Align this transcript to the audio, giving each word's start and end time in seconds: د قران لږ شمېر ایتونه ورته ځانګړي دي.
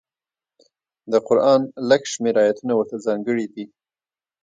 د 1.11 1.13
قران 1.27 1.61
لږ 1.89 2.01
شمېر 2.13 2.35
ایتونه 2.45 2.73
ورته 2.75 2.97
ځانګړي 3.05 3.45
دي. 3.53 3.65